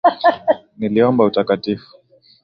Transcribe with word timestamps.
Niliomba 0.77 1.23
utakatifu, 1.29 1.89